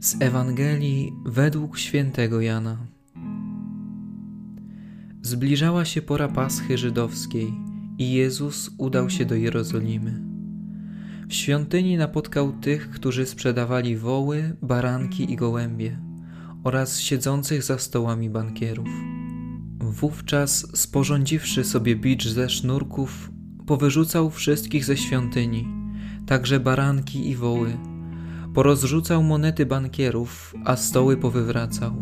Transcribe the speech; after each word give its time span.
Z 0.00 0.22
Ewangelii 0.22 1.12
według 1.26 1.78
świętego 1.78 2.40
Jana. 2.40 2.86
Zbliżała 5.22 5.84
się 5.84 6.02
pora 6.02 6.28
Paschy 6.28 6.78
Żydowskiej 6.78 7.54
i 7.98 8.12
Jezus 8.12 8.70
udał 8.78 9.10
się 9.10 9.24
do 9.24 9.34
Jerozolimy. 9.34 10.22
W 11.28 11.34
świątyni 11.34 11.96
napotkał 11.96 12.52
tych, 12.52 12.90
którzy 12.90 13.26
sprzedawali 13.26 13.96
woły, 13.96 14.56
baranki 14.62 15.32
i 15.32 15.36
gołębie 15.36 15.98
oraz 16.64 17.00
siedzących 17.00 17.62
za 17.62 17.78
stołami 17.78 18.30
bankierów. 18.30 18.88
Wówczas, 19.80 20.66
sporządziwszy 20.74 21.64
sobie 21.64 21.96
bicz 21.96 22.28
ze 22.28 22.50
sznurków, 22.50 23.30
powyrzucał 23.68 24.30
wszystkich 24.30 24.84
ze 24.84 24.96
świątyni, 24.96 25.68
także 26.26 26.60
baranki 26.60 27.28
i 27.30 27.36
woły. 27.36 27.76
Porozrzucał 28.54 29.22
monety 29.22 29.66
bankierów, 29.66 30.54
a 30.64 30.76
stoły 30.76 31.16
powywracał. 31.16 31.92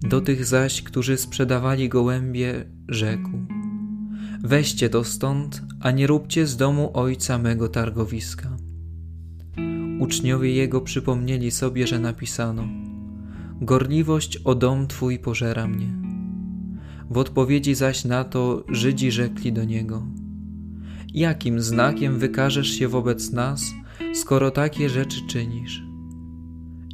Do 0.00 0.20
tych 0.20 0.44
zaś, 0.44 0.82
którzy 0.82 1.16
sprzedawali 1.16 1.88
gołębie, 1.88 2.64
rzekł: 2.88 3.30
Weźcie 4.42 4.88
to 4.88 5.04
stąd, 5.04 5.62
a 5.80 5.90
nie 5.90 6.06
róbcie 6.06 6.46
z 6.46 6.56
domu 6.56 6.90
ojca 6.94 7.38
mego 7.38 7.68
targowiska. 7.68 8.56
Uczniowie 9.98 10.52
jego 10.54 10.80
przypomnieli 10.80 11.50
sobie, 11.50 11.86
że 11.86 11.98
napisano: 11.98 12.64
Gorliwość 13.60 14.36
o 14.36 14.54
dom 14.54 14.86
twój 14.86 15.18
pożera 15.18 15.66
mnie. 15.68 15.88
W 17.10 17.18
odpowiedzi 17.18 17.74
zaś 17.74 18.04
na 18.04 18.24
to 18.24 18.64
Żydzi 18.68 19.10
rzekli 19.10 19.52
do 19.52 19.64
niego: 19.64 20.06
Jakim 21.14 21.60
znakiem 21.60 22.18
wykażesz 22.18 22.68
się 22.68 22.88
wobec 22.88 23.32
nas, 23.32 23.74
skoro 24.14 24.50
takie 24.50 24.88
rzeczy 24.88 25.26
czynisz? 25.26 25.82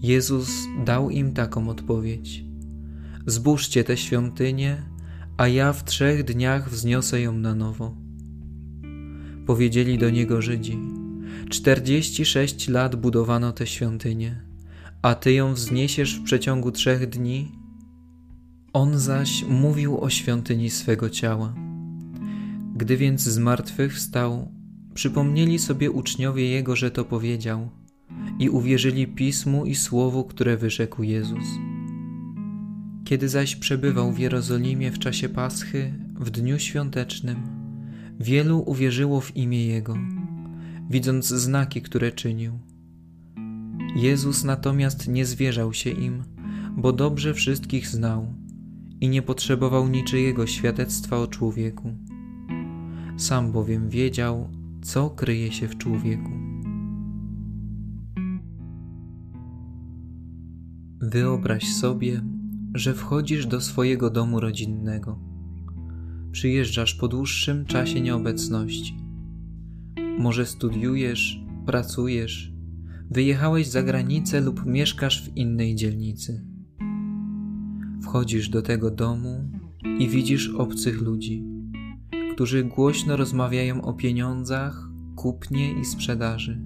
Jezus 0.02 0.50
dał 0.84 1.10
im 1.10 1.32
taką 1.32 1.68
odpowiedź: 1.68 2.44
Zbóżcie 3.26 3.84
tę 3.84 3.96
świątynię, 3.96 4.82
a 5.36 5.48
ja 5.48 5.72
w 5.72 5.84
trzech 5.84 6.24
dniach 6.24 6.70
wzniosę 6.70 7.20
ją 7.20 7.32
na 7.32 7.54
nowo. 7.54 7.96
Powiedzieli 9.46 9.98
do 9.98 10.10
niego 10.10 10.42
Żydzi: 10.42 10.78
Czterdzieści 11.50 12.24
sześć 12.24 12.68
lat 12.68 12.96
budowano 12.96 13.52
tę 13.52 13.66
świątynię, 13.66 14.40
a 15.02 15.14
ty 15.14 15.32
ją 15.32 15.54
wzniesiesz 15.54 16.18
w 16.18 16.22
przeciągu 16.22 16.72
trzech 16.72 17.08
dni? 17.08 17.52
On 18.72 18.98
zaś 18.98 19.44
mówił 19.48 20.00
o 20.00 20.10
świątyni 20.10 20.70
swego 20.70 21.10
ciała. 21.10 21.65
Gdy 22.76 22.96
więc 22.96 23.20
z 23.20 23.38
martwych 23.38 23.94
wstał, 23.94 24.52
przypomnieli 24.94 25.58
sobie 25.58 25.90
uczniowie 25.90 26.48
Jego, 26.48 26.76
że 26.76 26.90
to 26.90 27.04
powiedział 27.04 27.70
i 28.38 28.48
uwierzyli 28.48 29.06
Pismu 29.06 29.66
i 29.66 29.74
Słowu, 29.74 30.24
które 30.24 30.56
wyrzekł 30.56 31.02
Jezus. 31.02 31.44
Kiedy 33.04 33.28
zaś 33.28 33.56
przebywał 33.56 34.12
w 34.12 34.18
Jerozolimie 34.18 34.90
w 34.90 34.98
czasie 34.98 35.28
Paschy, 35.28 35.92
w 36.20 36.30
dniu 36.30 36.58
świątecznym, 36.58 37.36
wielu 38.20 38.58
uwierzyło 38.66 39.20
w 39.20 39.36
imię 39.36 39.66
Jego, 39.66 39.96
widząc 40.90 41.26
znaki, 41.26 41.82
które 41.82 42.12
czynił. 42.12 42.58
Jezus 43.96 44.44
natomiast 44.44 45.08
nie 45.08 45.26
zwierzał 45.26 45.72
się 45.72 45.90
im, 45.90 46.22
bo 46.76 46.92
dobrze 46.92 47.34
wszystkich 47.34 47.88
znał 47.88 48.34
i 49.00 49.08
nie 49.08 49.22
potrzebował 49.22 49.88
niczyjego 49.88 50.46
świadectwa 50.46 51.18
o 51.18 51.26
człowieku. 51.26 51.92
Sam 53.16 53.52
bowiem 53.52 53.88
wiedział, 53.88 54.48
co 54.82 55.10
kryje 55.10 55.52
się 55.52 55.68
w 55.68 55.76
człowieku. 55.76 56.30
Wyobraź 61.00 61.74
sobie, 61.74 62.22
że 62.74 62.94
wchodzisz 62.94 63.46
do 63.46 63.60
swojego 63.60 64.10
domu 64.10 64.40
rodzinnego. 64.40 65.18
Przyjeżdżasz 66.32 66.94
po 66.94 67.08
dłuższym 67.08 67.64
czasie 67.64 68.00
nieobecności. 68.00 68.96
Może 70.18 70.46
studiujesz, 70.46 71.44
pracujesz, 71.66 72.52
wyjechałeś 73.10 73.66
za 73.66 73.82
granicę 73.82 74.40
lub 74.40 74.66
mieszkasz 74.66 75.28
w 75.28 75.36
innej 75.36 75.74
dzielnicy. 75.74 76.44
Wchodzisz 78.02 78.48
do 78.48 78.62
tego 78.62 78.90
domu 78.90 79.50
i 79.98 80.08
widzisz 80.08 80.48
obcych 80.48 81.00
ludzi, 81.00 81.55
którzy 82.36 82.64
głośno 82.64 83.16
rozmawiają 83.16 83.82
o 83.82 83.92
pieniądzach, 83.92 84.88
kupnie 85.14 85.80
i 85.80 85.84
sprzedaży. 85.84 86.60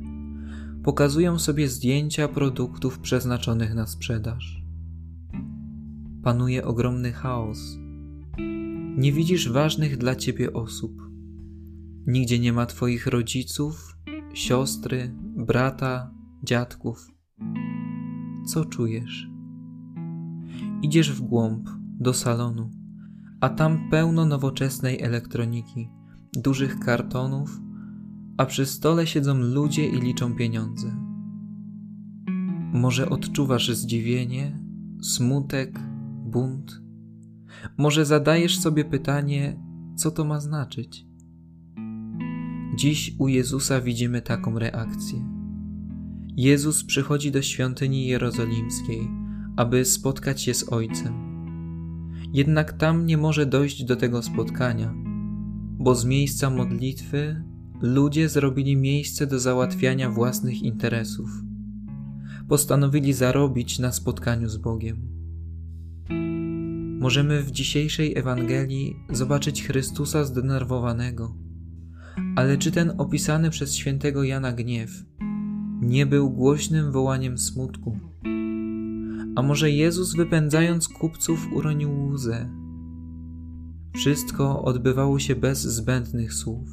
Pokazują 0.84 1.38
sobie 1.38 1.68
zdjęcia 1.68 2.28
produktów 2.28 2.98
przeznaczonych 2.98 3.74
na 3.74 3.86
sprzedaż. 3.86 4.62
Panuje 6.22 6.64
ogromny 6.64 7.12
chaos. 7.12 7.78
Nie 8.96 9.12
widzisz 9.12 9.52
ważnych 9.52 9.96
dla 9.96 10.14
ciebie 10.14 10.52
osób. 10.52 11.02
Nigdzie 12.06 12.38
nie 12.38 12.52
ma 12.52 12.66
twoich 12.66 13.06
rodziców, 13.06 13.96
siostry, 14.34 15.14
brata, 15.36 16.14
dziadków. 16.42 17.10
Co 18.46 18.64
czujesz? 18.64 19.28
Idziesz 20.82 21.12
w 21.12 21.20
głąb, 21.20 21.68
do 22.00 22.14
salonu, 22.14 22.70
a 23.40 23.48
tam 23.48 23.90
pełno 23.90 24.24
nowoczesnej 24.26 25.02
elektroniki, 25.02 25.88
dużych 26.32 26.80
kartonów, 26.80 27.60
a 28.36 28.46
przy 28.46 28.66
stole 28.66 29.06
siedzą 29.06 29.34
ludzie 29.34 29.88
i 29.88 30.00
liczą 30.00 30.34
pieniądze. 30.34 30.96
Może 32.72 33.10
odczuwasz 33.10 33.70
zdziwienie, 33.70 34.58
smutek, 35.02 35.80
bunt? 36.24 36.82
Może 37.78 38.06
zadajesz 38.06 38.58
sobie 38.58 38.84
pytanie, 38.84 39.60
co 39.96 40.10
to 40.10 40.24
ma 40.24 40.40
znaczyć? 40.40 41.06
Dziś 42.76 43.14
u 43.18 43.28
Jezusa 43.28 43.80
widzimy 43.80 44.22
taką 44.22 44.58
reakcję. 44.58 45.28
Jezus 46.36 46.84
przychodzi 46.84 47.32
do 47.32 47.42
świątyni 47.42 48.06
jerozolimskiej, 48.06 49.08
aby 49.56 49.84
spotkać 49.84 50.42
się 50.42 50.54
z 50.54 50.72
Ojcem. 50.72 51.29
Jednak 52.32 52.72
tam 52.72 53.06
nie 53.06 53.16
może 53.16 53.46
dojść 53.46 53.84
do 53.84 53.96
tego 53.96 54.22
spotkania, 54.22 54.94
bo 55.78 55.94
z 55.94 56.04
miejsca 56.04 56.50
modlitwy 56.50 57.42
ludzie 57.80 58.28
zrobili 58.28 58.76
miejsce 58.76 59.26
do 59.26 59.40
załatwiania 59.40 60.10
własnych 60.10 60.62
interesów. 60.62 61.30
Postanowili 62.48 63.12
zarobić 63.12 63.78
na 63.78 63.92
spotkaniu 63.92 64.48
z 64.48 64.56
Bogiem. 64.56 65.08
Możemy 67.00 67.42
w 67.42 67.50
dzisiejszej 67.50 68.18
Ewangelii 68.18 68.96
zobaczyć 69.10 69.66
Chrystusa 69.66 70.24
zdenerwowanego, 70.24 71.34
ale 72.36 72.58
czy 72.58 72.72
ten 72.72 72.92
opisany 72.98 73.50
przez 73.50 73.74
świętego 73.74 74.24
Jana 74.24 74.52
gniew 74.52 75.04
nie 75.80 76.06
był 76.06 76.30
głośnym 76.30 76.92
wołaniem 76.92 77.38
smutku. 77.38 78.09
A 79.40 79.42
może 79.42 79.70
Jezus, 79.70 80.14
wypędzając 80.14 80.88
kupców, 80.88 81.48
uronił 81.52 82.06
łzę? 82.06 82.50
Wszystko 83.94 84.62
odbywało 84.62 85.18
się 85.18 85.36
bez 85.36 85.62
zbędnych 85.62 86.34
słów. 86.34 86.68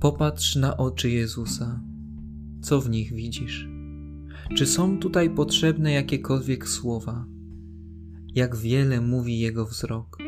Popatrz 0.00 0.56
na 0.56 0.76
oczy 0.76 1.10
Jezusa. 1.10 1.80
Co 2.62 2.80
w 2.80 2.90
nich 2.90 3.12
widzisz? 3.12 3.68
Czy 4.54 4.66
są 4.66 4.98
tutaj 4.98 5.30
potrzebne 5.30 5.92
jakiekolwiek 5.92 6.68
słowa? 6.68 7.26
Jak 8.34 8.56
wiele 8.56 9.00
mówi 9.00 9.38
Jego 9.38 9.66
wzrok. 9.66 10.18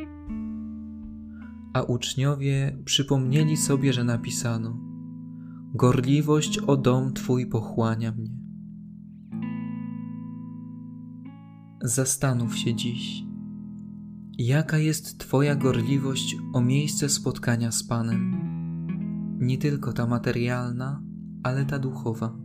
A 1.72 1.82
uczniowie 1.82 2.78
przypomnieli 2.84 3.56
sobie, 3.56 3.92
że 3.92 4.04
napisano– 4.04 4.80
gorliwość 5.74 6.58
o 6.58 6.76
dom 6.76 7.12
Twój 7.12 7.46
pochłania 7.46 8.12
mnie. 8.12 8.47
Zastanów 11.82 12.58
się 12.58 12.74
dziś, 12.74 13.22
jaka 14.38 14.78
jest 14.78 15.18
Twoja 15.18 15.54
gorliwość 15.54 16.36
o 16.52 16.60
miejsce 16.60 17.08
spotkania 17.08 17.72
z 17.72 17.84
Panem, 17.84 18.36
nie 19.40 19.58
tylko 19.58 19.92
ta 19.92 20.06
materialna, 20.06 21.02
ale 21.42 21.64
ta 21.64 21.78
duchowa. 21.78 22.36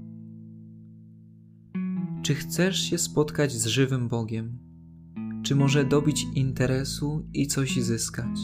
Czy 2.21 2.35
chcesz 2.35 2.79
się 2.79 2.97
spotkać 2.97 3.51
z 3.51 3.65
żywym 3.65 4.07
Bogiem? 4.07 4.59
Czy 5.43 5.55
może 5.55 5.85
dobić 5.85 6.25
interesu 6.35 7.29
i 7.33 7.47
coś 7.47 7.81
zyskać? 7.81 8.39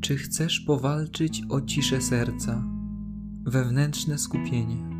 Czy 0.00 0.16
chcesz 0.16 0.60
powalczyć 0.60 1.42
o 1.48 1.60
ciszę 1.60 2.00
serca? 2.00 2.78
wewnętrzne 3.50 4.18
skupienie. 4.18 4.97